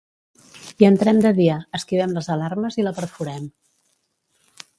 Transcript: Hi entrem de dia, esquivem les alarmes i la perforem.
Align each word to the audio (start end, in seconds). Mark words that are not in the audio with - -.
Hi 0.79 0.87
entrem 0.87 1.19
de 1.25 1.31
dia, 1.39 1.57
esquivem 1.81 2.15
les 2.17 2.31
alarmes 2.37 2.79
i 2.81 2.87
la 2.89 2.95
perforem. 3.01 3.47